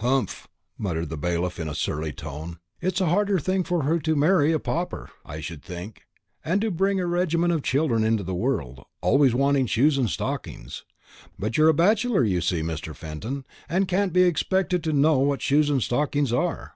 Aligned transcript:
"Humph!" 0.00 0.46
muttered 0.76 1.08
the 1.08 1.16
bailiff 1.16 1.58
in 1.58 1.66
a 1.66 1.74
surly 1.74 2.12
tone. 2.12 2.58
"It's 2.82 3.00
a 3.00 3.06
harder 3.06 3.38
thing 3.38 3.64
for 3.64 3.84
her 3.84 3.98
to 4.00 4.14
marry 4.14 4.52
a 4.52 4.58
pauper, 4.58 5.08
I 5.24 5.40
should 5.40 5.62
think, 5.62 6.02
and 6.44 6.60
to 6.60 6.70
bring 6.70 7.00
a 7.00 7.06
regiment 7.06 7.54
of 7.54 7.62
children 7.62 8.04
into 8.04 8.22
the 8.22 8.34
world, 8.34 8.84
always 9.00 9.34
wanting 9.34 9.64
shoes 9.64 9.96
and 9.96 10.10
stockings. 10.10 10.84
But 11.38 11.56
you're 11.56 11.70
a 11.70 11.72
bachelor, 11.72 12.24
you 12.24 12.42
see, 12.42 12.60
Mr. 12.60 12.94
Fenton, 12.94 13.46
and 13.70 13.88
can't 13.88 14.12
be 14.12 14.24
expected 14.24 14.84
to 14.84 14.92
know 14.92 15.18
what 15.20 15.40
shoes 15.40 15.70
and 15.70 15.82
stockings 15.82 16.30
are. 16.30 16.74